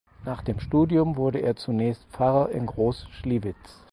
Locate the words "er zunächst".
1.43-2.05